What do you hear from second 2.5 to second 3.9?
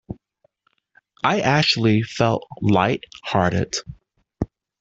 light-hearted.